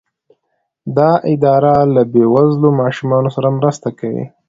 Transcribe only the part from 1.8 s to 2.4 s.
له بې